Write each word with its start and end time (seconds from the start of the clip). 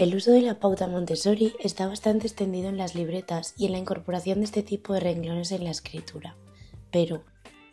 El 0.00 0.16
uso 0.16 0.30
de 0.30 0.40
la 0.40 0.58
pauta 0.58 0.88
Montessori 0.88 1.52
está 1.60 1.86
bastante 1.86 2.26
extendido 2.26 2.70
en 2.70 2.78
las 2.78 2.94
libretas 2.94 3.52
y 3.58 3.66
en 3.66 3.72
la 3.72 3.78
incorporación 3.78 4.38
de 4.38 4.46
este 4.46 4.62
tipo 4.62 4.94
de 4.94 5.00
renglones 5.00 5.52
en 5.52 5.62
la 5.62 5.70
escritura. 5.70 6.36
Pero, 6.90 7.22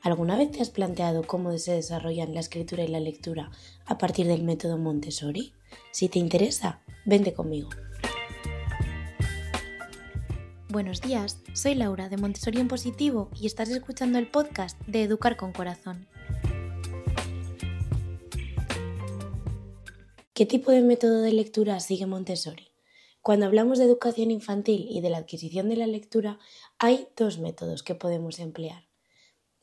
¿alguna 0.01 0.35
vez 0.37 0.51
te 0.51 0.61
has 0.61 0.69
planteado 0.69 1.24
cómo 1.24 1.58
se 1.58 1.71
desarrollan 1.71 2.33
la 2.33 2.42
escritura 2.42 2.83
y 2.83 2.90
la 2.90 3.00
lectura 3.00 3.50
a 3.85 3.98
partir 3.98 4.27
del 4.27 4.43
método 4.43 4.77
Montessori? 4.77 5.53
Si 5.92 6.09
te 6.09 6.19
interesa, 6.19 6.82
vente 7.05 7.32
conmigo. 7.32 7.69
Buenos 10.68 11.00
días, 11.00 11.39
soy 11.54 11.75
Laura 11.75 12.09
de 12.09 12.18
Montessori 12.18 12.59
en 12.59 12.68
Positivo 12.68 13.30
y 13.39 13.48
estás 13.48 13.70
escuchando 13.70 14.20
el 14.20 14.28
podcast 14.28 14.78
de 14.86 15.04
Educar 15.04 15.38
con 15.38 15.54
Corazón. 15.54 16.05
¿Qué 20.38 20.45
tipo 20.45 20.69
de 20.69 20.83
método 20.83 21.23
de 21.23 21.33
lectura 21.33 21.79
sigue 21.79 22.05
Montessori? 22.05 22.67
Cuando 23.23 23.47
hablamos 23.47 23.79
de 23.79 23.85
educación 23.85 24.30
infantil 24.30 24.85
y 24.88 25.02
de 25.02 25.09
la 25.09 25.17
adquisición 25.17 25.67
de 25.67 25.77
la 25.77 25.88
lectura, 25.88 26.38
hay 26.77 27.07
dos 27.17 27.39
métodos 27.39 27.81
que 27.81 27.95
podemos 27.95 28.38
emplear. 28.38 28.88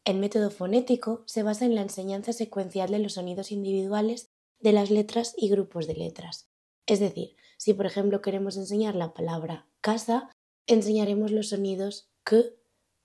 El 0.04 0.18
método 0.18 0.50
fonético 0.50 1.22
se 1.26 1.44
basa 1.44 1.64
en 1.64 1.76
la 1.76 1.82
enseñanza 1.82 2.32
secuencial 2.32 2.90
de 2.90 2.98
los 2.98 3.12
sonidos 3.12 3.52
individuales 3.52 4.32
de 4.58 4.72
las 4.72 4.90
letras 4.90 5.32
y 5.36 5.48
grupos 5.48 5.86
de 5.86 5.94
letras. 5.94 6.50
Es 6.86 6.98
decir, 6.98 7.36
si 7.56 7.72
por 7.72 7.86
ejemplo 7.86 8.20
queremos 8.20 8.56
enseñar 8.56 8.96
la 8.96 9.14
palabra 9.14 9.68
casa, 9.80 10.28
enseñaremos 10.66 11.30
los 11.30 11.50
sonidos 11.50 12.10
k, 12.24 12.38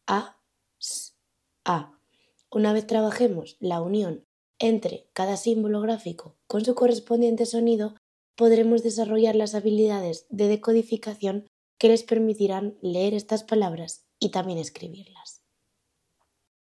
a, 0.08 0.42
s, 0.80 1.12
a. 1.66 2.00
Una 2.50 2.74
vez 2.74 2.88
trabajemos 2.88 3.58
la 3.60 3.80
unión 3.80 4.26
entre 4.60 5.08
cada 5.14 5.38
símbolo 5.38 5.82
gráfico 5.82 6.36
con 6.48 6.64
su 6.64 6.76
correspondiente 6.76 7.46
sonido, 7.46 7.96
podremos 8.36 8.84
desarrollar 8.84 9.36
las 9.36 9.56
habilidades 9.56 10.26
de 10.30 10.48
decodificación 10.48 11.48
que 11.80 11.88
les 11.88 12.04
permitirán 12.04 12.78
leer 12.82 13.14
estas 13.14 13.44
palabras 13.44 14.06
y 14.20 14.30
también 14.30 14.60
escribirlas. 14.60 15.42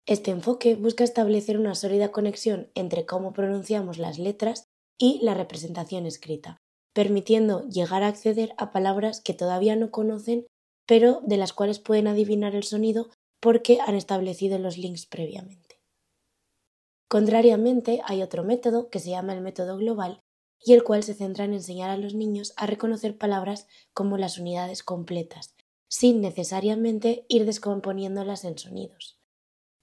Este 0.06 0.30
enfoque 0.30 0.74
busca 0.74 1.04
establecer 1.04 1.58
una 1.58 1.74
sólida 1.74 2.10
conexión 2.10 2.70
entre 2.74 3.06
cómo 3.06 3.32
pronunciamos 3.32 3.98
las 3.98 4.18
letras 4.18 4.64
y 4.98 5.20
la 5.22 5.34
representación 5.34 6.06
escrita, 6.06 6.58
permitiendo 6.92 7.66
llegar 7.68 8.02
a 8.02 8.08
acceder 8.08 8.54
a 8.58 8.72
palabras 8.72 9.20
que 9.20 9.34
todavía 9.34 9.76
no 9.76 9.90
conocen, 9.90 10.46
pero 10.86 11.20
de 11.24 11.36
las 11.36 11.52
cuales 11.52 11.78
pueden 11.78 12.08
adivinar 12.08 12.54
el 12.54 12.64
sonido 12.64 13.10
porque 13.40 13.78
han 13.80 13.94
establecido 13.94 14.58
los 14.58 14.76
links 14.76 15.06
previamente. 15.06 15.61
Contrariamente, 17.12 18.00
hay 18.06 18.22
otro 18.22 18.42
método 18.42 18.88
que 18.88 18.98
se 18.98 19.10
llama 19.10 19.34
el 19.34 19.42
método 19.42 19.76
global 19.76 20.22
y 20.64 20.72
el 20.72 20.82
cual 20.82 21.02
se 21.02 21.12
centra 21.12 21.44
en 21.44 21.52
enseñar 21.52 21.90
a 21.90 21.98
los 21.98 22.14
niños 22.14 22.54
a 22.56 22.66
reconocer 22.66 23.18
palabras 23.18 23.66
como 23.92 24.16
las 24.16 24.38
unidades 24.38 24.82
completas, 24.82 25.54
sin 25.90 26.22
necesariamente 26.22 27.26
ir 27.28 27.44
descomponiéndolas 27.44 28.46
en 28.46 28.56
sonidos. 28.56 29.20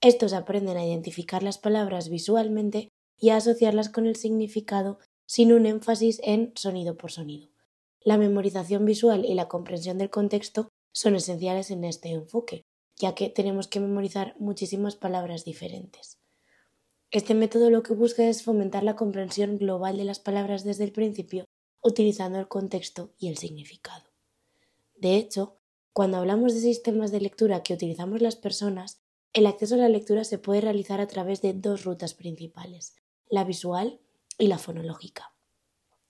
Estos 0.00 0.32
aprenden 0.32 0.76
a 0.76 0.84
identificar 0.84 1.44
las 1.44 1.58
palabras 1.58 2.08
visualmente 2.08 2.88
y 3.16 3.28
a 3.28 3.36
asociarlas 3.36 3.90
con 3.90 4.06
el 4.06 4.16
significado 4.16 4.98
sin 5.24 5.52
un 5.52 5.66
énfasis 5.66 6.20
en 6.24 6.52
sonido 6.56 6.96
por 6.96 7.12
sonido. 7.12 7.52
La 8.00 8.18
memorización 8.18 8.84
visual 8.84 9.24
y 9.24 9.34
la 9.34 9.46
comprensión 9.46 9.98
del 9.98 10.10
contexto 10.10 10.68
son 10.92 11.14
esenciales 11.14 11.70
en 11.70 11.84
este 11.84 12.08
enfoque, 12.08 12.62
ya 12.98 13.14
que 13.14 13.28
tenemos 13.28 13.68
que 13.68 13.78
memorizar 13.78 14.34
muchísimas 14.40 14.96
palabras 14.96 15.44
diferentes. 15.44 16.19
Este 17.12 17.34
método 17.34 17.70
lo 17.70 17.82
que 17.82 17.92
busca 17.92 18.28
es 18.28 18.44
fomentar 18.44 18.84
la 18.84 18.94
comprensión 18.94 19.58
global 19.58 19.96
de 19.96 20.04
las 20.04 20.20
palabras 20.20 20.62
desde 20.62 20.84
el 20.84 20.92
principio, 20.92 21.44
utilizando 21.82 22.38
el 22.38 22.46
contexto 22.46 23.12
y 23.18 23.28
el 23.28 23.36
significado. 23.36 24.04
De 24.96 25.16
hecho, 25.16 25.56
cuando 25.92 26.18
hablamos 26.18 26.54
de 26.54 26.60
sistemas 26.60 27.10
de 27.10 27.20
lectura 27.20 27.64
que 27.64 27.74
utilizamos 27.74 28.22
las 28.22 28.36
personas, 28.36 29.00
el 29.32 29.46
acceso 29.46 29.74
a 29.74 29.78
la 29.78 29.88
lectura 29.88 30.22
se 30.22 30.38
puede 30.38 30.60
realizar 30.60 31.00
a 31.00 31.08
través 31.08 31.42
de 31.42 31.52
dos 31.52 31.84
rutas 31.84 32.14
principales, 32.14 32.94
la 33.28 33.42
visual 33.42 34.00
y 34.38 34.46
la 34.46 34.58
fonológica. 34.58 35.34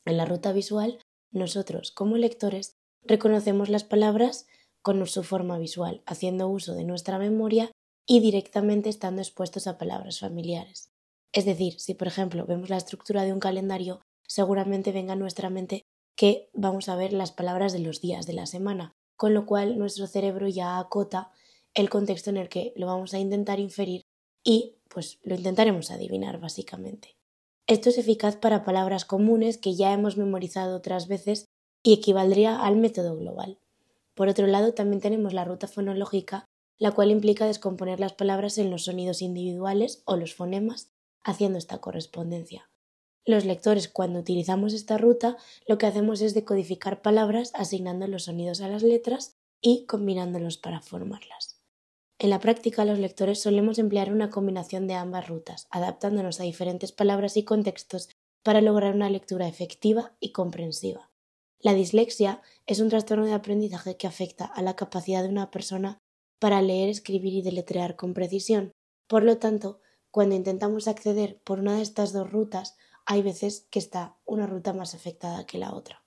En 0.05 0.19
la 0.19 0.27
ruta 0.27 0.53
visual, 0.53 0.99
nosotros, 1.31 1.93
como 1.93 2.19
lectores, 2.19 2.77
reconocemos 3.03 3.71
las 3.71 3.84
palabras 3.84 4.47
con 4.83 5.06
su 5.06 5.22
forma 5.22 5.59
visual, 5.59 6.03
haciendo 6.05 6.49
uso 6.49 6.75
de 6.75 6.84
nuestra 6.84 7.19
memoria 7.19 7.71
y 8.10 8.19
directamente 8.19 8.88
estando 8.88 9.22
expuestos 9.22 9.69
a 9.69 9.78
palabras 9.78 10.19
familiares. 10.19 10.91
Es 11.32 11.44
decir, 11.44 11.78
si 11.78 11.94
por 11.94 12.09
ejemplo 12.09 12.44
vemos 12.44 12.69
la 12.69 12.76
estructura 12.76 13.22
de 13.22 13.32
un 13.32 13.38
calendario, 13.38 14.00
seguramente 14.26 14.91
venga 14.91 15.12
a 15.12 15.16
nuestra 15.16 15.48
mente 15.48 15.84
que 16.16 16.50
vamos 16.53 16.88
a 16.88 16.97
ver 16.97 17.12
las 17.12 17.31
palabras 17.31 17.72
de 17.72 17.78
los 17.78 18.00
días 18.00 18.26
de 18.26 18.32
la 18.32 18.47
semana, 18.47 18.97
con 19.15 19.32
lo 19.32 19.47
cual 19.47 19.78
nuestro 19.78 20.09
cerebro 20.09 20.48
ya 20.48 20.81
acota 20.81 21.31
el 21.72 21.88
contexto 21.88 22.31
en 22.31 22.38
el 22.38 22.48
que 22.48 22.72
lo 22.75 22.87
vamos 22.87 23.15
a 23.15 23.21
intentar 23.21 23.60
inferir 23.60 24.03
y 24.42 24.75
pues 24.88 25.21
lo 25.22 25.37
intentaremos 25.37 25.92
adivinar 25.92 26.41
básicamente. 26.41 27.16
Esto 27.69 27.91
es 27.91 27.98
eficaz 27.98 28.34
para 28.34 28.65
palabras 28.65 29.04
comunes 29.04 29.56
que 29.56 29.77
ya 29.77 29.92
hemos 29.92 30.16
memorizado 30.16 30.77
otras 30.77 31.06
veces 31.06 31.44
y 31.84 31.92
equivaldría 31.92 32.60
al 32.60 32.75
método 32.75 33.16
global. 33.16 33.60
Por 34.16 34.27
otro 34.27 34.48
lado, 34.48 34.75
también 34.75 35.00
tenemos 35.00 35.32
la 35.32 35.44
ruta 35.44 35.69
fonológica, 35.69 36.50
la 36.81 36.93
cual 36.93 37.13
implica 37.13 37.47
descomponer 37.47 38.01
las 38.01 38.15
palabras 38.15 38.59
en 38.59 38.71
los 38.71 38.85
sonidos 38.85 39.23
individuales 39.23 40.03
o 40.07 40.17
los 40.17 40.35
fonemas 40.35 40.91
haciendo 41.23 41.59
esta 41.59 41.79
correspondencia. 41.79 42.71
Los 43.27 43.45
lectores, 43.45 43.89
cuando 43.89 44.19
utilizamos 44.19 44.73
esta 44.73 44.97
ruta, 44.97 45.37
lo 45.69 45.77
que 45.77 45.87
hacemos 45.87 46.23
es 46.23 46.33
decodificar 46.33 47.03
palabras 47.03 47.53
asignando 47.55 48.07
los 48.09 48.25
sonidos 48.25 48.63
a 48.63 48.69
las 48.69 48.83
letras 48.83 49.37
y 49.61 49.85
combinándolos 49.85 50.57
para 50.57 50.81
formarlas. 50.81 51.61
En 52.19 52.31
la 52.31 52.41
práctica, 52.41 52.87
los 52.87 52.99
lectores 52.99 53.43
solemos 53.43 53.79
emplear 53.79 54.11
una 54.11 54.31
combinación 54.31 54.87
de 54.87 54.95
ambas 54.95 55.29
rutas, 55.29 55.69
adaptándonos 55.71 56.41
a 56.41 56.45
diferentes 56.45 56.93
palabras 56.93 57.37
y 57.37 57.45
contextos 57.45 58.09
para 58.43 58.63
lograr 58.63 58.95
una 58.95 59.11
lectura 59.11 59.47
efectiva 59.47 60.17
y 60.19 60.33
comprensiva. 60.33 61.11
La 61.59 61.75
dislexia 61.75 62.41
es 62.67 62.81
un 62.81 62.89
trastorno 62.89 63.27
de 63.27 63.35
aprendizaje 63.35 63.99
que 63.99 64.07
afecta 64.07 64.47
a 64.47 64.63
la 64.63 64.77
capacidad 64.77 65.23
de 65.23 65.29
una 65.29 65.51
persona 65.51 66.01
para 66.41 66.62
leer, 66.62 66.89
escribir 66.89 67.34
y 67.34 67.43
deletrear 67.43 67.95
con 67.95 68.15
precisión. 68.15 68.73
Por 69.06 69.23
lo 69.23 69.39
tanto, 69.39 69.81
cuando 70.11 70.34
intentamos 70.34 70.89
acceder 70.89 71.41
por 71.45 71.61
una 71.61 71.77
de 71.77 71.83
estas 71.83 72.12
dos 72.12 72.31
rutas, 72.33 72.77
hay 73.06 73.23
veces 73.23 73.67
que 73.71 73.78
está 73.78 74.17
una 74.25 74.47
ruta 74.47 74.73
más 74.73 74.95
afectada 74.95 75.47
que 75.47 75.59
la 75.59 75.73
otra. 75.75 76.03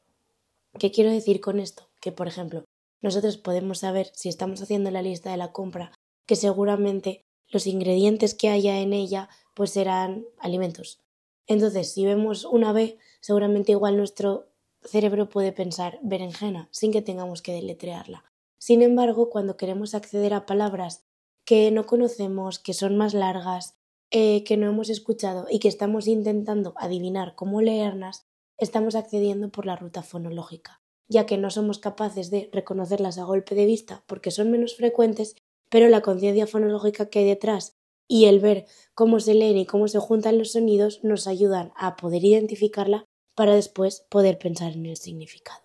¿Qué 0.77 0.91
quiero 0.91 1.11
decir 1.11 1.39
con 1.39 1.59
esto? 1.59 1.89
Que, 2.01 2.11
por 2.11 2.27
ejemplo, 2.27 2.66
nosotros 3.01 3.38
podemos 3.38 3.79
saber 3.79 4.11
si 4.13 4.27
estamos 4.27 4.61
haciendo 4.61 4.91
la 4.91 5.01
lista 5.01 5.31
de 5.31 5.38
la 5.38 5.51
compra 5.51 5.91
que 6.25 6.35
seguramente 6.35 7.21
los 7.50 7.67
ingredientes 7.67 8.33
que 8.33 8.50
haya 8.50 8.79
en 8.79 8.94
ella 8.94 9.29
pues 9.53 9.71
serán 9.71 10.25
alimentos. 10.39 11.00
Entonces, 11.45 11.94
si 11.94 12.05
vemos 12.05 12.45
una 12.45 12.71
B, 12.73 12.97
seguramente 13.19 13.73
igual 13.73 13.97
nuestro 13.97 14.47
cerebro 14.81 15.29
puede 15.29 15.51
pensar 15.51 16.00
berenjena 16.01 16.67
sin 16.71 16.91
que 16.91 17.01
tengamos 17.01 17.41
que 17.41 17.53
deletrearla. 17.53 18.23
Sin 18.66 18.81
embargo, 18.81 19.29
cuando 19.29 19.57
queremos 19.57 19.94
acceder 19.94 20.34
a 20.34 20.46
palabras 20.46 21.03
que 21.44 21.69
no 21.69 21.85
conocemos, 21.85 22.59
que 22.59 22.74
son 22.74 22.96
más 22.96 23.13
largas, 23.13 23.75
eh, 24.09 24.46
que 24.46 24.56
no 24.56 24.69
hemos 24.69 24.90
escuchado 24.90 25.47
y 25.50 25.59
que 25.59 25.68
estamos 25.68 26.07
intentando 26.07 26.74
adivinar 26.78 27.35
cómo 27.35 27.62
leerlas, 27.62 28.25
estamos 28.57 28.96
accediendo 28.96 29.50
por 29.50 29.66
la 29.66 29.75
ruta 29.75 30.01
fonológica, 30.01 30.81
ya 31.09 31.25
que 31.25 31.38
no 31.38 31.50
somos 31.50 31.78
capaces 31.78 32.31
de 32.31 32.50
reconocerlas 32.53 33.18
a 33.18 33.25
golpe 33.25 33.53
de 33.53 33.66
vista 33.66 34.06
porque 34.07 34.31
son 34.31 34.50
menos 34.50 34.78
frecuentes, 34.78 35.35
pero 35.69 35.90
la 35.90 36.00
conciencia 36.00 36.47
fonológica 36.47 37.09
que 37.09 37.19
hay 37.19 37.25
detrás 37.25 37.75
y 38.07 38.28
el 38.28 38.40
ver 38.40 38.66
cómo 38.95 39.19
se 39.19 39.34
leen 39.34 39.57
y 39.57 39.66
cómo 39.66 39.90
se 39.90 40.00
juntan 40.00 40.38
los 40.38 40.53
sonidos 40.53 41.03
nos 41.03 41.28
ayudan 41.28 41.74
a 41.75 41.97
poder 41.97 42.24
identificarla 42.24 43.03
para 43.35 43.56
después 43.56 44.06
poder 44.09 44.38
pensar 44.38 44.72
en 44.72 44.85
el 44.85 44.95
significado. 44.95 45.62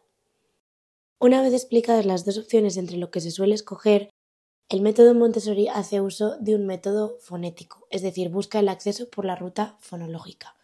Una 1.20 1.42
vez 1.42 1.52
explicadas 1.52 2.06
las 2.06 2.24
dos 2.24 2.38
opciones 2.38 2.76
entre 2.76 2.96
lo 2.96 3.10
que 3.10 3.20
se 3.20 3.32
suele 3.32 3.54
escoger, 3.54 4.08
el 4.68 4.82
método 4.82 5.14
Montessori 5.14 5.66
hace 5.66 6.00
uso 6.00 6.36
de 6.38 6.54
un 6.54 6.64
método 6.64 7.16
fonético, 7.18 7.88
es 7.90 8.02
decir, 8.02 8.28
busca 8.28 8.60
el 8.60 8.68
acceso 8.68 9.10
por 9.10 9.24
la 9.24 9.34
ruta 9.34 9.76
fonológica. 9.80 10.56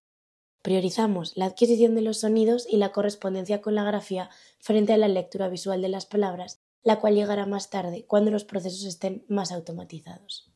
Priorizamos 0.63 1.37
la 1.37 1.47
adquisición 1.47 1.97
de 1.97 2.03
los 2.03 2.19
sonidos 2.19 2.69
y 2.71 2.77
la 2.77 2.93
correspondencia 2.93 3.61
con 3.61 3.75
la 3.75 3.83
grafía 3.83 4.31
frente 4.61 4.93
a 4.93 4.97
la 4.97 5.09
lectura 5.09 5.49
visual 5.49 5.83
de 5.83 5.89
las 5.89 6.07
palabras, 6.07 6.61
la 6.85 7.01
cual 7.01 7.17
llegará 7.17 7.47
más 7.47 7.71
tarde 7.71 8.07
cuando 8.07 8.31
los 8.31 8.45
procesos 8.45 8.85
estén 8.85 9.25
más 9.29 9.51
automatizados. 9.51 10.53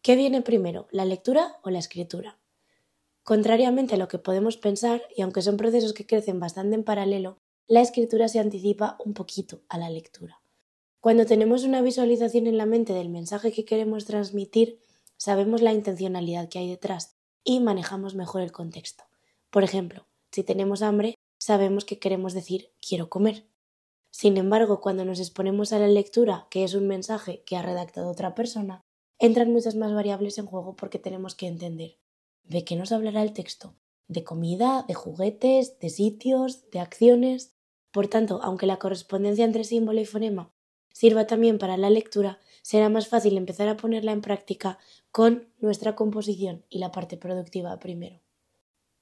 ¿Qué 0.00 0.14
viene 0.14 0.42
primero, 0.42 0.86
la 0.92 1.04
lectura 1.04 1.58
o 1.64 1.70
la 1.70 1.80
escritura? 1.80 2.38
Contrariamente 3.24 3.96
a 3.96 3.98
lo 3.98 4.06
que 4.06 4.18
podemos 4.18 4.56
pensar, 4.56 5.02
y 5.16 5.22
aunque 5.22 5.42
son 5.42 5.56
procesos 5.56 5.92
que 5.92 6.06
crecen 6.06 6.38
bastante 6.38 6.76
en 6.76 6.84
paralelo, 6.84 7.40
la 7.68 7.80
escritura 7.80 8.28
se 8.28 8.38
anticipa 8.38 8.96
un 9.04 9.12
poquito 9.12 9.62
a 9.68 9.78
la 9.78 9.90
lectura. 9.90 10.40
Cuando 11.00 11.26
tenemos 11.26 11.64
una 11.64 11.82
visualización 11.82 12.46
en 12.46 12.58
la 12.58 12.66
mente 12.66 12.92
del 12.92 13.08
mensaje 13.08 13.52
que 13.52 13.64
queremos 13.64 14.04
transmitir, 14.04 14.80
sabemos 15.16 15.62
la 15.62 15.72
intencionalidad 15.72 16.48
que 16.48 16.58
hay 16.58 16.70
detrás 16.70 17.16
y 17.42 17.60
manejamos 17.60 18.14
mejor 18.14 18.42
el 18.42 18.52
contexto. 18.52 19.04
Por 19.50 19.64
ejemplo, 19.64 20.06
si 20.30 20.42
tenemos 20.42 20.82
hambre, 20.82 21.14
sabemos 21.38 21.84
que 21.84 21.98
queremos 21.98 22.34
decir 22.34 22.72
quiero 22.80 23.08
comer. 23.08 23.46
Sin 24.10 24.36
embargo, 24.36 24.80
cuando 24.80 25.04
nos 25.04 25.20
exponemos 25.20 25.72
a 25.72 25.78
la 25.78 25.88
lectura, 25.88 26.46
que 26.50 26.64
es 26.64 26.74
un 26.74 26.86
mensaje 26.86 27.42
que 27.44 27.56
ha 27.56 27.62
redactado 27.62 28.10
otra 28.10 28.34
persona, 28.34 28.80
entran 29.18 29.52
muchas 29.52 29.74
más 29.74 29.92
variables 29.92 30.38
en 30.38 30.46
juego 30.46 30.76
porque 30.76 30.98
tenemos 30.98 31.34
que 31.34 31.46
entender 31.46 31.98
de 32.44 32.64
qué 32.64 32.76
nos 32.76 32.92
hablará 32.92 33.22
el 33.22 33.32
texto, 33.32 33.74
de 34.08 34.24
comida, 34.24 34.84
de 34.86 34.94
juguetes, 34.94 35.78
de 35.78 35.90
sitios, 35.90 36.70
de 36.70 36.80
acciones. 36.80 37.55
Por 37.96 38.08
tanto, 38.08 38.40
aunque 38.42 38.66
la 38.66 38.78
correspondencia 38.78 39.46
entre 39.46 39.64
símbolo 39.64 39.98
y 39.98 40.04
fonema 40.04 40.52
sirva 40.92 41.26
también 41.26 41.56
para 41.56 41.78
la 41.78 41.88
lectura, 41.88 42.38
será 42.60 42.90
más 42.90 43.08
fácil 43.08 43.38
empezar 43.38 43.68
a 43.68 43.78
ponerla 43.78 44.12
en 44.12 44.20
práctica 44.20 44.78
con 45.10 45.48
nuestra 45.60 45.94
composición 45.94 46.66
y 46.68 46.78
la 46.78 46.92
parte 46.92 47.16
productiva 47.16 47.78
primero. 47.78 48.20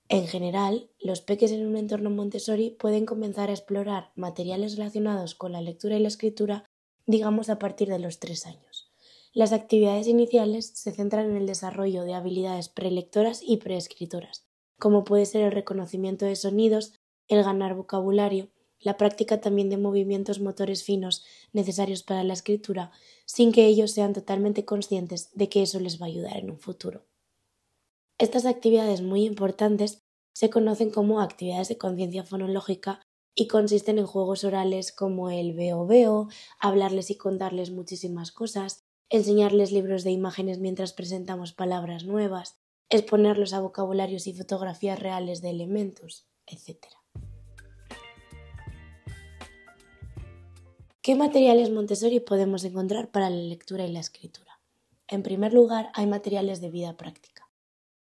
En 0.09 0.29
general, 0.29 0.91
los 1.01 1.23
peques 1.23 1.51
en 1.51 1.67
un 1.67 1.77
entorno 1.77 2.09
Montessori 2.09 2.71
pueden 2.71 3.05
comenzar 3.05 3.51
a 3.51 3.55
explorar 3.55 4.13
materiales 4.15 4.77
relacionados 4.77 5.35
con 5.35 5.51
la 5.51 5.61
lectura 5.61 5.97
y 5.97 6.01
la 6.01 6.07
escritura, 6.07 6.65
digamos 7.05 7.49
a 7.49 7.59
partir 7.59 7.89
de 7.89 7.99
los 7.99 8.21
tres 8.21 8.47
años. 8.47 8.93
Las 9.33 9.53
actividades 9.53 10.07
iniciales 10.07 10.71
se 10.73 10.93
centran 10.93 11.31
en 11.31 11.37
el 11.37 11.47
desarrollo 11.49 12.05
de 12.05 12.15
habilidades 12.15 12.69
prelectoras 12.69 13.43
y 13.43 13.57
preescritoras, 13.57 14.47
como 14.79 15.03
puede 15.03 15.27
ser 15.27 15.43
el 15.43 15.51
reconocimiento 15.51 16.27
de 16.27 16.37
sonidos, 16.37 16.93
el 17.27 17.43
ganar 17.43 17.75
vocabulario, 17.75 18.51
la 18.85 18.97
práctica 18.97 19.41
también 19.41 19.71
de 19.71 19.79
movimientos 19.79 20.41
motores 20.41 20.85
finos 20.85 21.25
necesarios 21.53 22.05
para 22.05 22.23
la 22.23 22.35
escritura, 22.35 22.93
sin 23.25 23.51
que 23.51 23.67
ellos 23.67 23.91
sean 23.91 24.13
totalmente 24.13 24.65
conscientes 24.65 25.31
de 25.35 25.49
que 25.49 25.63
eso 25.63 25.81
les 25.81 26.01
va 26.01 26.07
a 26.07 26.11
ayudar 26.11 26.37
en 26.37 26.51
un 26.51 26.59
futuro. 26.59 27.07
Estas 28.19 28.47
actividades 28.47 29.03
muy 29.03 29.25
importantes 29.25 30.03
se 30.35 30.51
conocen 30.51 30.91
como 30.91 31.21
actividades 31.21 31.69
de 31.69 31.79
conciencia 31.79 32.25
fonológica 32.25 33.01
y 33.35 33.49
consisten 33.49 33.99
en 33.99 34.07
juegos 34.07 34.45
orales 34.45 34.93
como 34.93 35.31
el 35.31 35.55
veo 35.55 35.87
veo, 35.87 36.29
hablarles 36.61 37.11
y 37.11 37.17
contarles 37.17 37.71
muchísimas 37.71 38.31
cosas, 38.31 38.85
enseñarles 39.09 39.73
libros 39.73 40.05
de 40.05 40.11
imágenes 40.11 40.59
mientras 40.59 40.93
presentamos 40.93 41.53
palabras 41.53 42.05
nuevas, 42.05 42.59
exponerlos 42.91 43.53
a 43.55 43.61
vocabularios 43.61 44.27
y 44.27 44.35
fotografías 44.35 44.99
reales 44.99 45.41
de 45.41 45.51
elementos, 45.51 46.27
etc. 46.47 46.87
¿Qué 51.05 51.17
materiales 51.17 51.69
Montessori 51.71 52.19
podemos 52.19 52.65
encontrar 52.65 53.11
para 53.11 53.29
la 53.29 53.37
lectura 53.37 53.85
y 53.85 53.93
la 53.93 54.01
escritura? 54.01 54.63
En 55.07 55.23
primer 55.23 55.53
lugar, 55.53 55.91
hay 55.93 56.07
materiales 56.07 56.63
de 56.63 56.71
vida 56.71 56.97
práctica. 56.97 57.51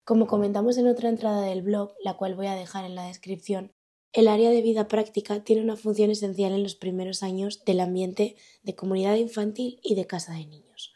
Como 0.03 0.25
comentamos 0.25 0.79
en 0.79 0.88
otra 0.88 1.09
entrada 1.09 1.44
del 1.44 1.61
blog, 1.61 1.94
la 2.03 2.15
cual 2.15 2.33
voy 2.33 2.47
a 2.47 2.55
dejar 2.55 2.85
en 2.85 2.95
la 2.95 3.05
descripción, 3.05 3.71
el 4.13 4.27
área 4.27 4.49
de 4.49 4.63
vida 4.63 4.88
práctica 4.88 5.44
tiene 5.44 5.61
una 5.61 5.75
función 5.75 6.09
esencial 6.09 6.53
en 6.53 6.63
los 6.63 6.73
primeros 6.73 7.21
años 7.21 7.63
del 7.65 7.81
ambiente 7.81 8.35
de 8.63 8.75
comunidad 8.75 9.13
infantil 9.13 9.79
y 9.83 9.93
de 9.93 10.07
casa 10.07 10.33
de 10.33 10.47
niños. 10.47 10.95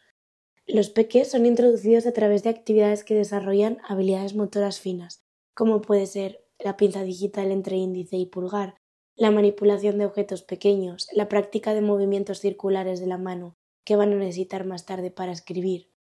Los 0.66 0.90
peques 0.90 1.30
son 1.30 1.46
introducidos 1.46 2.06
a 2.06 2.12
través 2.12 2.42
de 2.42 2.50
actividades 2.50 3.04
que 3.04 3.14
desarrollan 3.14 3.78
habilidades 3.86 4.34
motoras 4.34 4.80
finas, 4.80 5.22
como 5.54 5.80
puede 5.82 6.06
ser 6.06 6.44
la 6.58 6.76
pinza 6.76 7.04
digital 7.04 7.52
entre 7.52 7.76
índice 7.76 8.16
y 8.16 8.26
pulgar, 8.26 8.81
la 9.22 9.30
manipulación 9.30 9.98
de 9.98 10.04
objetos 10.04 10.42
pequeños, 10.42 11.06
la 11.12 11.28
práctica 11.28 11.74
de 11.74 11.80
movimientos 11.80 12.40
circulares 12.40 12.98
de 12.98 13.06
la 13.06 13.18
mano 13.18 13.54
que 13.84 13.94
van 13.94 14.12
a 14.12 14.16
necesitar 14.16 14.66
más 14.66 14.84
tarde 14.84 15.12
para 15.12 15.30
escribir. 15.30 15.92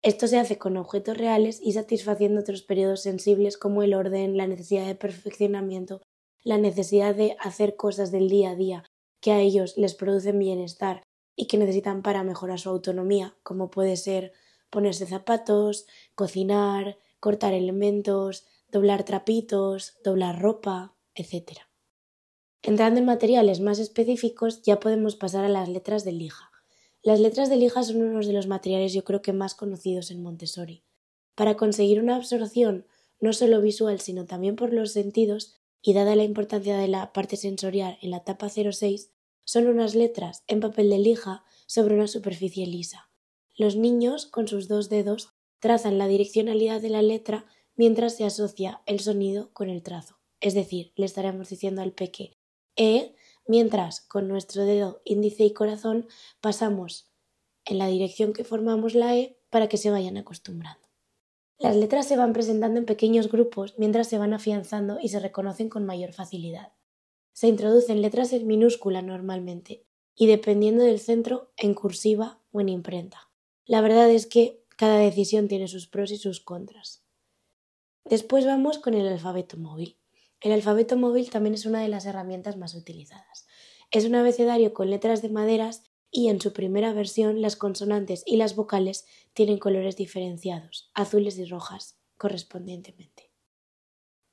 Esto 0.00 0.28
se 0.28 0.38
hace 0.38 0.58
con 0.58 0.76
objetos 0.76 1.18
reales 1.18 1.58
y 1.60 1.72
satisfaciendo 1.72 2.40
otros 2.40 2.62
periodos 2.62 3.02
sensibles 3.02 3.58
como 3.58 3.82
el 3.82 3.94
orden, 3.94 4.36
la 4.36 4.46
necesidad 4.46 4.86
de 4.86 4.94
perfeccionamiento, 4.94 6.02
la 6.44 6.56
necesidad 6.56 7.16
de 7.16 7.36
hacer 7.40 7.74
cosas 7.74 8.12
del 8.12 8.28
día 8.28 8.50
a 8.50 8.54
día 8.54 8.84
que 9.20 9.32
a 9.32 9.40
ellos 9.40 9.76
les 9.76 9.96
producen 9.96 10.38
bienestar 10.38 11.02
y 11.34 11.48
que 11.48 11.58
necesitan 11.58 12.02
para 12.02 12.22
mejorar 12.22 12.60
su 12.60 12.68
autonomía, 12.68 13.36
como 13.42 13.72
puede 13.72 13.96
ser 13.96 14.30
ponerse 14.70 15.04
zapatos, 15.04 15.88
cocinar, 16.14 16.96
cortar 17.18 17.54
elementos, 17.54 18.46
doblar 18.70 19.02
trapitos, 19.02 19.96
doblar 20.04 20.40
ropa, 20.40 20.94
etc. 21.16 21.67
Entrando 22.62 22.98
en 22.98 23.06
materiales 23.06 23.60
más 23.60 23.78
específicos, 23.78 24.62
ya 24.62 24.80
podemos 24.80 25.14
pasar 25.14 25.44
a 25.44 25.48
las 25.48 25.68
letras 25.68 26.04
de 26.04 26.12
lija. 26.12 26.50
Las 27.02 27.20
letras 27.20 27.48
de 27.48 27.56
lija 27.56 27.82
son 27.84 28.02
uno 28.02 28.20
de 28.20 28.32
los 28.32 28.48
materiales 28.48 28.92
yo 28.92 29.04
creo 29.04 29.22
que 29.22 29.32
más 29.32 29.54
conocidos 29.54 30.10
en 30.10 30.22
Montessori. 30.22 30.82
Para 31.36 31.56
conseguir 31.56 32.00
una 32.00 32.16
absorción 32.16 32.86
no 33.20 33.32
solo 33.32 33.60
visual, 33.60 34.00
sino 34.00 34.26
también 34.26 34.56
por 34.56 34.72
los 34.72 34.92
sentidos, 34.92 35.54
y 35.80 35.92
dada 35.92 36.16
la 36.16 36.24
importancia 36.24 36.76
de 36.76 36.88
la 36.88 37.12
parte 37.12 37.36
sensorial 37.36 37.98
en 38.02 38.10
la 38.10 38.18
etapa 38.18 38.48
06, 38.48 39.12
son 39.44 39.68
unas 39.68 39.94
letras 39.94 40.42
en 40.48 40.60
papel 40.60 40.90
de 40.90 40.98
lija 40.98 41.44
sobre 41.66 41.94
una 41.94 42.08
superficie 42.08 42.66
lisa. 42.66 43.10
Los 43.56 43.76
niños, 43.76 44.26
con 44.26 44.48
sus 44.48 44.68
dos 44.68 44.88
dedos, 44.88 45.32
trazan 45.60 45.98
la 45.98 46.08
direccionalidad 46.08 46.80
de 46.80 46.90
la 46.90 47.02
letra 47.02 47.46
mientras 47.76 48.16
se 48.16 48.24
asocia 48.24 48.82
el 48.86 49.00
sonido 49.00 49.52
con 49.52 49.70
el 49.70 49.82
trazo. 49.82 50.18
Es 50.40 50.54
decir, 50.54 50.92
le 50.96 51.06
estaremos 51.06 51.48
diciendo 51.48 51.82
al 51.82 51.92
peque 51.92 52.37
e, 52.78 53.14
mientras 53.46 54.00
con 54.00 54.28
nuestro 54.28 54.64
dedo 54.64 55.02
índice 55.04 55.44
y 55.44 55.52
corazón 55.52 56.06
pasamos 56.40 57.12
en 57.66 57.76
la 57.76 57.88
dirección 57.88 58.32
que 58.32 58.44
formamos 58.44 58.94
la 58.94 59.14
E 59.14 59.38
para 59.50 59.68
que 59.68 59.76
se 59.76 59.90
vayan 59.90 60.16
acostumbrando. 60.16 60.88
Las 61.58 61.76
letras 61.76 62.06
se 62.06 62.16
van 62.16 62.32
presentando 62.32 62.78
en 62.78 62.86
pequeños 62.86 63.30
grupos 63.30 63.74
mientras 63.78 64.08
se 64.08 64.16
van 64.16 64.32
afianzando 64.32 64.98
y 65.02 65.08
se 65.08 65.18
reconocen 65.18 65.68
con 65.68 65.84
mayor 65.84 66.12
facilidad. 66.12 66.72
Se 67.32 67.48
introducen 67.48 68.00
letras 68.00 68.32
en 68.32 68.46
minúscula 68.46 69.02
normalmente 69.02 69.84
y 70.14 70.26
dependiendo 70.26 70.84
del 70.84 71.00
centro 71.00 71.52
en 71.56 71.74
cursiva 71.74 72.40
o 72.52 72.60
en 72.60 72.68
imprenta. 72.68 73.30
La 73.66 73.80
verdad 73.80 74.08
es 74.10 74.26
que 74.26 74.64
cada 74.76 74.98
decisión 74.98 75.48
tiene 75.48 75.66
sus 75.66 75.88
pros 75.88 76.12
y 76.12 76.16
sus 76.16 76.40
contras. 76.40 77.04
Después 78.04 78.46
vamos 78.46 78.78
con 78.78 78.94
el 78.94 79.06
alfabeto 79.06 79.56
móvil. 79.56 79.97
El 80.40 80.52
alfabeto 80.52 80.96
móvil 80.96 81.30
también 81.30 81.54
es 81.54 81.66
una 81.66 81.80
de 81.80 81.88
las 81.88 82.06
herramientas 82.06 82.56
más 82.56 82.74
utilizadas. 82.74 83.46
Es 83.90 84.04
un 84.04 84.14
abecedario 84.14 84.72
con 84.72 84.90
letras 84.90 85.20
de 85.22 85.30
maderas 85.30 85.82
y 86.10 86.28
en 86.28 86.40
su 86.40 86.52
primera 86.52 86.92
versión 86.92 87.42
las 87.42 87.56
consonantes 87.56 88.22
y 88.24 88.36
las 88.36 88.54
vocales 88.54 89.06
tienen 89.34 89.58
colores 89.58 89.96
diferenciados, 89.96 90.90
azules 90.94 91.38
y 91.38 91.44
rojas, 91.44 91.98
correspondientemente. 92.16 93.30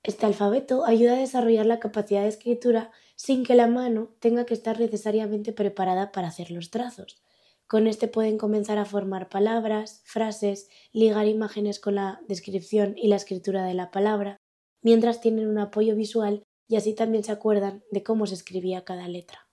Este 0.03 0.27
alfabeto 0.27 0.85
ayuda 0.85 1.13
a 1.13 1.19
desarrollar 1.19 1.65
la 1.65 1.79
capacidad 1.79 2.21
de 2.21 2.27
escritura 2.27 2.91
sin 3.15 3.43
que 3.43 3.55
la 3.55 3.65
mano 3.65 4.15
tenga 4.19 4.45
que 4.45 4.53
estar 4.53 4.79
necesariamente 4.79 5.51
preparada 5.51 6.11
para 6.11 6.27
hacer 6.27 6.51
los 6.51 6.69
trazos. 6.69 7.23
Con 7.65 7.87
este 7.87 8.07
pueden 8.07 8.37
comenzar 8.37 8.77
a 8.77 8.85
formar 8.85 9.29
palabras, 9.29 10.01
frases, 10.05 10.69
ligar 10.91 11.25
imágenes 11.25 11.79
con 11.79 11.95
la 11.95 12.21
descripción 12.27 12.93
y 12.95 13.07
la 13.07 13.15
escritura 13.15 13.63
de 13.63 13.73
la 13.73 13.89
palabra, 13.89 14.39
mientras 14.85 15.19
tienen 15.19 15.47
un 15.47 15.57
apoyo 15.57 15.95
visual 15.95 16.43
y 16.67 16.75
así 16.75 16.93
también 16.93 17.23
se 17.23 17.31
acuerdan 17.31 17.83
de 17.89 18.03
cómo 18.03 18.27
se 18.27 18.35
escribía 18.35 18.85
cada 18.85 19.07
letra. 19.07 19.49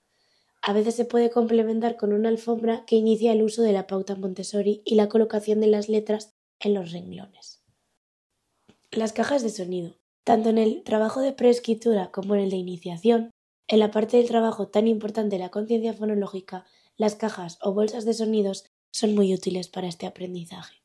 A 0.60 0.74
veces 0.74 0.94
se 0.94 1.06
puede 1.06 1.30
complementar 1.30 1.96
con 1.96 2.12
una 2.12 2.28
alfombra 2.28 2.84
que 2.84 2.96
inicia 2.96 3.32
el 3.32 3.42
uso 3.42 3.62
de 3.62 3.72
la 3.72 3.86
pauta 3.86 4.14
Montessori 4.14 4.82
y 4.84 4.94
la 4.94 5.08
colocación 5.08 5.62
de 5.62 5.68
las 5.68 5.88
letras 5.88 6.34
en 6.60 6.74
los 6.74 6.92
renglones. 6.92 7.64
Las 8.90 9.14
cajas 9.14 9.42
de 9.42 9.48
sonido. 9.48 9.96
Tanto 10.22 10.50
en 10.50 10.58
el 10.58 10.82
trabajo 10.82 11.22
de 11.22 11.32
preescritura 11.32 12.10
como 12.12 12.34
en 12.34 12.42
el 12.42 12.50
de 12.50 12.56
iniciación, 12.56 13.30
en 13.68 13.78
la 13.78 13.90
parte 13.90 14.18
del 14.18 14.28
trabajo 14.28 14.68
tan 14.68 14.86
importante 14.86 15.36
de 15.36 15.42
la 15.42 15.48
conciencia 15.48 15.94
fonológica, 15.94 16.66
las 16.98 17.16
cajas 17.16 17.58
o 17.62 17.72
bolsas 17.72 18.04
de 18.04 18.12
sonidos 18.12 18.66
son 18.92 19.14
muy 19.14 19.32
útiles 19.32 19.68
para 19.68 19.88
este 19.88 20.06
aprendizaje. 20.06 20.81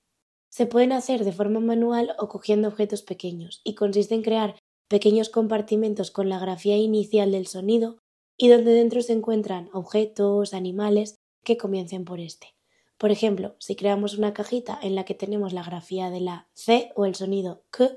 Se 0.58 0.66
pueden 0.66 0.92
hacer 0.92 1.24
de 1.24 1.34
forma 1.34 1.60
manual 1.60 2.16
o 2.18 2.30
cogiendo 2.30 2.68
objetos 2.68 3.04
pequeños 3.04 3.62
y 3.64 3.76
consiste 3.76 4.16
en 4.16 4.24
crear 4.24 4.56
pequeños 4.88 5.30
compartimentos 5.30 6.10
con 6.10 6.30
la 6.30 6.40
grafía 6.40 6.78
inicial 6.78 7.32
del 7.32 7.46
sonido 7.46 8.00
y 8.38 8.48
donde 8.48 8.72
dentro 8.72 9.04
se 9.04 9.14
encuentran 9.14 9.70
objetos, 9.72 10.56
animales 10.56 11.14
que 11.44 11.58
comiencen 11.58 12.06
por 12.06 12.20
este. 12.20 12.56
Por 12.98 13.12
ejemplo, 13.12 13.56
si 13.60 13.76
creamos 13.76 14.18
una 14.18 14.34
cajita 14.34 14.80
en 14.82 14.96
la 14.96 15.06
que 15.06 15.14
tenemos 15.14 15.54
la 15.54 15.62
grafía 15.62 16.10
de 16.10 16.22
la 16.22 16.48
C 16.56 16.92
o 16.96 17.06
el 17.06 17.14
sonido 17.14 17.62
K, 17.70 17.92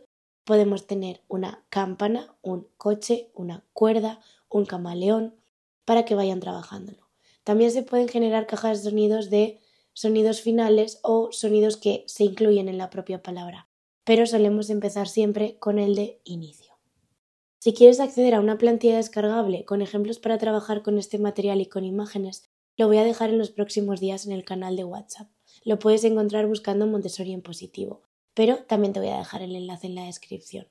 podemos 0.44 0.86
tener 0.86 1.22
una 1.28 1.64
campana, 1.70 2.36
un 2.42 2.68
coche, 2.76 3.30
una 3.32 3.64
cuerda, 3.72 4.20
un 4.50 4.66
camaleón, 4.66 5.34
para 5.86 6.04
que 6.04 6.14
vayan 6.14 6.40
trabajándolo. 6.40 7.08
También 7.42 7.70
se 7.70 7.84
pueden 7.84 8.08
generar 8.08 8.46
cajas 8.46 8.84
de 8.84 8.90
sonidos 8.90 9.30
de 9.30 9.60
sonidos 9.92 10.40
finales 10.40 11.00
o 11.02 11.32
sonidos 11.32 11.76
que 11.76 12.04
se 12.06 12.24
incluyen 12.24 12.68
en 12.68 12.78
la 12.78 12.90
propia 12.90 13.22
palabra, 13.22 13.68
pero 14.04 14.26
solemos 14.26 14.70
empezar 14.70 15.08
siempre 15.08 15.58
con 15.58 15.78
el 15.78 15.94
de 15.94 16.20
inicio. 16.24 16.74
Si 17.58 17.74
quieres 17.74 18.00
acceder 18.00 18.34
a 18.34 18.40
una 18.40 18.56
plantilla 18.56 18.96
descargable 18.96 19.64
con 19.64 19.82
ejemplos 19.82 20.18
para 20.18 20.38
trabajar 20.38 20.82
con 20.82 20.96
este 20.96 21.18
material 21.18 21.60
y 21.60 21.66
con 21.66 21.84
imágenes, 21.84 22.48
lo 22.76 22.86
voy 22.86 22.96
a 22.96 23.04
dejar 23.04 23.28
en 23.28 23.38
los 23.38 23.50
próximos 23.50 24.00
días 24.00 24.24
en 24.24 24.32
el 24.32 24.44
canal 24.44 24.76
de 24.76 24.84
WhatsApp. 24.84 25.28
Lo 25.64 25.78
puedes 25.78 26.04
encontrar 26.04 26.46
buscando 26.46 26.86
Montessori 26.86 27.34
en 27.34 27.42
positivo, 27.42 28.00
pero 28.32 28.64
también 28.64 28.94
te 28.94 29.00
voy 29.00 29.10
a 29.10 29.18
dejar 29.18 29.42
el 29.42 29.54
enlace 29.54 29.88
en 29.88 29.96
la 29.96 30.04
descripción. 30.06 30.66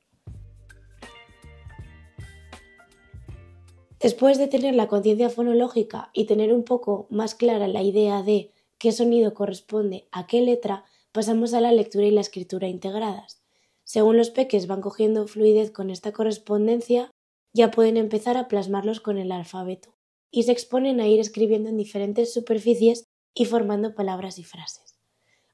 Después 3.99 4.37
de 4.37 4.47
tener 4.47 4.73
la 4.73 4.87
conciencia 4.87 5.29
fonológica 5.29 6.09
y 6.13 6.25
tener 6.25 6.53
un 6.53 6.63
poco 6.63 7.05
más 7.09 7.35
clara 7.35 7.67
la 7.67 7.83
idea 7.83 8.23
de 8.23 8.51
qué 8.79 8.91
sonido 8.91 9.33
corresponde 9.33 10.07
a 10.11 10.25
qué 10.25 10.41
letra, 10.41 10.85
pasamos 11.11 11.53
a 11.53 11.61
la 11.61 11.71
lectura 11.71 12.07
y 12.07 12.11
la 12.11 12.21
escritura 12.21 12.67
integradas. 12.67 13.43
Según 13.83 14.17
los 14.17 14.29
peques 14.29 14.67
van 14.67 14.81
cogiendo 14.81 15.27
fluidez 15.27 15.71
con 15.71 15.89
esta 15.89 16.11
correspondencia, 16.11 17.11
ya 17.53 17.71
pueden 17.71 17.97
empezar 17.97 18.37
a 18.37 18.47
plasmarlos 18.47 19.01
con 19.01 19.17
el 19.17 19.31
alfabeto 19.31 19.95
y 20.31 20.43
se 20.43 20.51
exponen 20.51 21.01
a 21.01 21.07
ir 21.07 21.19
escribiendo 21.19 21.69
en 21.69 21.77
diferentes 21.77 22.33
superficies 22.33 23.03
y 23.33 23.45
formando 23.45 23.95
palabras 23.95 24.39
y 24.39 24.43
frases. 24.43 24.95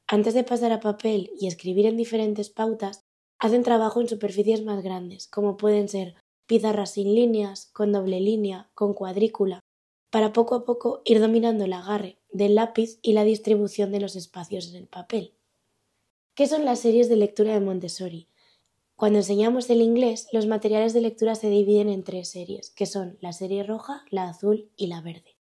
Antes 0.08 0.34
de 0.34 0.44
pasar 0.44 0.72
a 0.72 0.79
papel 0.79 1.32
y 1.39 1.48
escribir 1.48 1.86
en 1.88 1.98
diferentes 1.98 2.50
pautas, 2.50 3.01
hacen 3.39 3.63
trabajo 3.63 4.01
en 4.01 4.08
superficies 4.08 4.63
más 4.63 4.84
grandes, 4.84 5.27
como 5.27 5.58
pueden 5.58 5.89
ser 5.89 6.15
pizarras 6.46 6.91
sin 6.91 7.15
líneas, 7.15 7.72
con 7.74 7.91
doble 7.91 8.20
línea, 8.20 8.70
con 8.75 8.94
cuadrícula, 8.94 9.62
para 10.12 10.32
poco 10.32 10.55
a 10.55 10.65
poco 10.65 11.01
ir 11.05 11.20
dominando 11.20 11.65
el 11.65 11.74
agarre 11.74 12.20
del 12.36 12.56
lápiz 12.56 13.00
y 13.01 13.13
la 13.13 13.24
distribución 13.24 13.92
de 13.92 14.01
los 14.01 14.15
espacios 14.15 14.70
en 14.70 14.75
el 14.75 14.88
papel. 14.88 15.34
¿Qué 16.34 16.48
son 16.48 16.65
las 16.65 16.80
series 16.80 17.08
de 17.08 17.15
lectura 17.15 17.54
de 17.54 17.62
Montessori? 17.62 18.27
Cuando 18.98 19.20
enseñamos 19.20 19.70
el 19.70 19.82
inglés, 19.82 20.27
los 20.34 20.46
materiales 20.46 20.94
de 20.94 21.00
lectura 21.00 21.36
se 21.36 21.50
dividen 21.50 21.88
en 21.88 22.04
tres 22.04 22.30
series, 22.30 22.72
que 22.72 22.86
son 22.86 23.18
la 23.22 23.32
serie 23.32 23.63
roja, 23.63 24.04
la 24.10 24.30
azul 24.30 24.70
y 24.75 24.88
la 24.88 25.00
verde. 25.00 25.38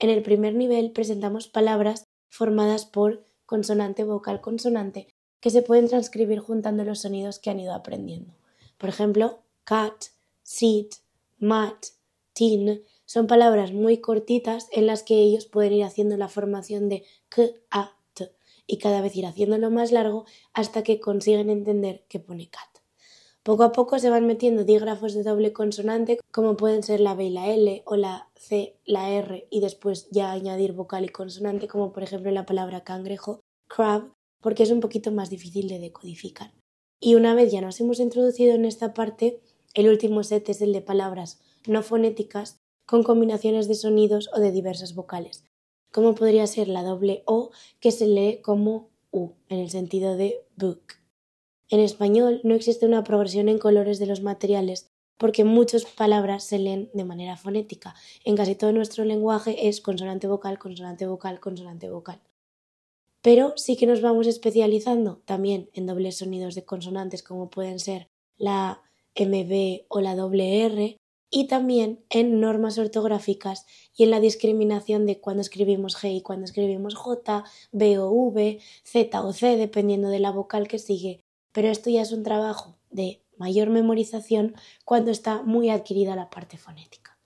En 0.00 0.10
el 0.10 0.22
primer 0.22 0.54
nivel 0.54 0.90
presentamos 0.90 1.46
palabras 1.46 2.06
formadas 2.28 2.86
por 2.86 3.24
consonante, 3.46 4.02
vocal, 4.02 4.40
consonante, 4.40 5.06
que 5.38 5.50
se 5.50 5.62
pueden 5.62 5.88
transcribir 5.88 6.40
juntando 6.40 6.84
los 6.84 7.00
sonidos 7.00 7.38
que 7.38 7.50
han 7.50 7.60
ido 7.60 7.72
aprendiendo. 7.72 8.34
Por 8.78 8.88
ejemplo, 8.88 9.42
cat, 9.62 10.06
sit, 10.42 10.94
mat, 11.38 11.86
tin 12.32 12.82
son 13.12 13.26
palabras 13.26 13.74
muy 13.74 13.98
cortitas 13.98 14.68
en 14.72 14.86
las 14.86 15.02
que 15.02 15.16
ellos 15.16 15.44
pueden 15.44 15.74
ir 15.74 15.84
haciendo 15.84 16.16
la 16.16 16.28
formación 16.28 16.88
de 16.88 17.04
k, 17.28 17.42
a, 17.70 17.94
y 18.66 18.78
cada 18.78 19.02
vez 19.02 19.14
ir 19.16 19.26
haciéndolo 19.26 19.70
más 19.70 19.92
largo 19.92 20.24
hasta 20.54 20.82
que 20.82 20.98
consiguen 20.98 21.50
entender 21.50 22.06
que 22.08 22.20
pone 22.20 22.48
cat. 22.48 22.70
Poco 23.42 23.64
a 23.64 23.72
poco 23.72 23.98
se 23.98 24.08
van 24.08 24.26
metiendo 24.26 24.64
dígrafos 24.64 25.12
de 25.12 25.24
doble 25.24 25.52
consonante 25.52 26.20
como 26.30 26.56
pueden 26.56 26.82
ser 26.82 27.00
la 27.00 27.14
B 27.14 27.24
y 27.24 27.30
la 27.30 27.50
L 27.50 27.82
o 27.84 27.96
la 27.96 28.30
C, 28.34 28.78
la 28.86 29.10
R 29.10 29.46
y 29.50 29.60
después 29.60 30.08
ya 30.10 30.32
añadir 30.32 30.72
vocal 30.72 31.04
y 31.04 31.10
consonante 31.10 31.68
como 31.68 31.92
por 31.92 32.04
ejemplo 32.04 32.30
la 32.30 32.46
palabra 32.46 32.82
cangrejo, 32.82 33.40
crab, 33.68 34.10
porque 34.40 34.62
es 34.62 34.70
un 34.70 34.80
poquito 34.80 35.12
más 35.12 35.28
difícil 35.28 35.68
de 35.68 35.80
decodificar. 35.80 36.54
Y 36.98 37.16
una 37.16 37.34
vez 37.34 37.52
ya 37.52 37.60
nos 37.60 37.78
hemos 37.78 38.00
introducido 38.00 38.54
en 38.54 38.64
esta 38.64 38.94
parte, 38.94 39.42
el 39.74 39.90
último 39.90 40.22
set 40.22 40.48
es 40.48 40.62
el 40.62 40.72
de 40.72 40.80
palabras 40.80 41.42
no 41.66 41.82
fonéticas 41.82 42.61
con 42.86 43.02
combinaciones 43.02 43.68
de 43.68 43.74
sonidos 43.74 44.30
o 44.34 44.40
de 44.40 44.52
diversas 44.52 44.94
vocales, 44.94 45.44
como 45.90 46.14
podría 46.14 46.46
ser 46.46 46.68
la 46.68 46.82
doble 46.82 47.22
O 47.26 47.50
que 47.80 47.90
se 47.90 48.06
lee 48.06 48.40
como 48.42 48.90
U, 49.10 49.32
en 49.48 49.60
el 49.60 49.70
sentido 49.70 50.16
de 50.16 50.44
book. 50.56 50.82
En 51.68 51.80
español 51.80 52.40
no 52.44 52.54
existe 52.54 52.86
una 52.86 53.04
progresión 53.04 53.48
en 53.48 53.58
colores 53.58 53.98
de 53.98 54.06
los 54.06 54.22
materiales 54.22 54.90
porque 55.18 55.44
muchas 55.44 55.84
palabras 55.84 56.42
se 56.44 56.58
leen 56.58 56.90
de 56.94 57.04
manera 57.04 57.36
fonética. 57.36 57.94
En 58.24 58.36
casi 58.36 58.56
todo 58.56 58.72
nuestro 58.72 59.04
lenguaje 59.04 59.68
es 59.68 59.80
consonante 59.80 60.26
vocal, 60.26 60.58
consonante 60.58 61.06
vocal, 61.06 61.38
consonante 61.38 61.88
vocal. 61.88 62.20
Pero 63.22 63.54
sí 63.56 63.76
que 63.76 63.86
nos 63.86 64.00
vamos 64.00 64.26
especializando 64.26 65.22
también 65.24 65.70
en 65.74 65.86
dobles 65.86 66.18
sonidos 66.18 66.56
de 66.56 66.64
consonantes 66.64 67.22
como 67.22 67.50
pueden 67.50 67.78
ser 67.78 68.08
la 68.36 68.82
MB 69.14 69.84
o 69.88 70.00
la 70.00 70.16
doble 70.16 70.64
R 70.64 70.96
y 71.34 71.46
también 71.46 72.04
en 72.10 72.40
normas 72.40 72.78
ortográficas 72.78 73.66
y 73.96 74.04
en 74.04 74.10
la 74.10 74.20
discriminación 74.20 75.06
de 75.06 75.18
cuando 75.18 75.40
escribimos 75.40 75.96
G 75.96 76.14
y 76.14 76.20
cuando 76.20 76.44
escribimos 76.44 76.94
J, 76.94 77.44
B 77.72 77.98
o 77.98 78.10
V, 78.10 78.60
Z 78.84 79.24
o 79.24 79.32
C, 79.32 79.56
dependiendo 79.56 80.10
de 80.10 80.20
la 80.20 80.30
vocal 80.30 80.68
que 80.68 80.78
sigue. 80.78 81.24
Pero 81.52 81.68
esto 81.68 81.88
ya 81.88 82.02
es 82.02 82.12
un 82.12 82.22
trabajo 82.22 82.76
de 82.90 83.22
mayor 83.38 83.70
memorización 83.70 84.54
cuando 84.84 85.10
está 85.10 85.42
muy 85.42 85.70
adquirida 85.70 86.14
la 86.14 86.28
parte 86.28 86.58
fonética. 86.58 87.18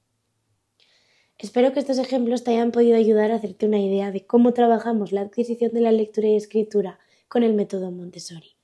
Espero 1.36 1.72
que 1.72 1.80
estos 1.80 1.98
ejemplos 1.98 2.44
te 2.44 2.52
hayan 2.52 2.70
podido 2.70 2.96
ayudar 2.96 3.32
a 3.32 3.34
hacerte 3.34 3.66
una 3.66 3.80
idea 3.80 4.12
de 4.12 4.24
cómo 4.24 4.54
trabajamos 4.54 5.10
la 5.10 5.22
adquisición 5.22 5.72
de 5.72 5.80
la 5.80 5.92
lectura 5.92 6.28
y 6.28 6.36
escritura 6.36 7.00
con 7.28 7.42
el 7.42 7.54
método 7.54 7.90
Montessori. 7.90 8.55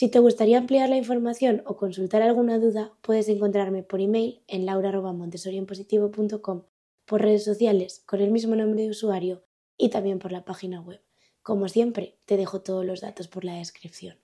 Si 0.00 0.08
te 0.08 0.18
gustaría 0.18 0.56
ampliar 0.56 0.88
la 0.88 0.96
información 0.96 1.62
o 1.66 1.76
consultar 1.76 2.22
alguna 2.22 2.58
duda, 2.58 2.96
puedes 3.02 3.28
encontrarme 3.28 3.82
por 3.82 4.00
email 4.00 4.40
en 4.48 4.64
laura.montessorienpositivo.com, 4.64 6.62
por 7.04 7.20
redes 7.20 7.44
sociales 7.44 8.02
con 8.06 8.22
el 8.22 8.30
mismo 8.30 8.56
nombre 8.56 8.84
de 8.84 8.88
usuario 8.88 9.44
y 9.76 9.90
también 9.90 10.18
por 10.18 10.32
la 10.32 10.46
página 10.46 10.80
web. 10.80 11.02
Como 11.42 11.68
siempre, 11.68 12.16
te 12.24 12.38
dejo 12.38 12.62
todos 12.62 12.86
los 12.86 13.02
datos 13.02 13.28
por 13.28 13.44
la 13.44 13.56
descripción. 13.56 14.16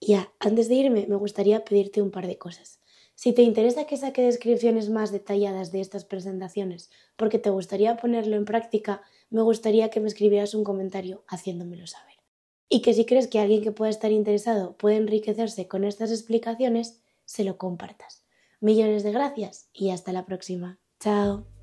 Ya, 0.00 0.32
antes 0.38 0.68
de 0.68 0.76
irme, 0.76 1.06
me 1.08 1.16
gustaría 1.16 1.64
pedirte 1.64 2.02
un 2.02 2.12
par 2.12 2.28
de 2.28 2.38
cosas. 2.38 2.78
Si 3.16 3.32
te 3.32 3.42
interesa 3.42 3.88
que 3.88 3.96
saque 3.96 4.22
descripciones 4.22 4.90
más 4.90 5.10
detalladas 5.10 5.72
de 5.72 5.80
estas 5.80 6.04
presentaciones, 6.04 6.88
porque 7.16 7.40
te 7.40 7.50
gustaría 7.50 7.96
ponerlo 7.96 8.36
en 8.36 8.44
práctica, 8.44 9.02
me 9.30 9.42
gustaría 9.42 9.90
que 9.90 9.98
me 9.98 10.06
escribieras 10.06 10.54
un 10.54 10.62
comentario 10.62 11.24
haciéndomelo 11.26 11.88
saber 11.88 12.15
y 12.68 12.82
que 12.82 12.94
si 12.94 13.04
crees 13.04 13.28
que 13.28 13.38
alguien 13.38 13.62
que 13.62 13.72
pueda 13.72 13.90
estar 13.90 14.12
interesado 14.12 14.76
puede 14.76 14.96
enriquecerse 14.96 15.68
con 15.68 15.84
estas 15.84 16.10
explicaciones, 16.10 17.02
se 17.24 17.44
lo 17.44 17.58
compartas. 17.58 18.24
Millones 18.60 19.02
de 19.02 19.12
gracias 19.12 19.68
y 19.72 19.90
hasta 19.90 20.12
la 20.12 20.26
próxima. 20.26 20.80
Chao. 21.00 21.55